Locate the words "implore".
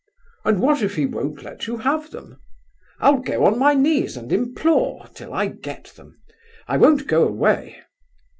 4.33-5.07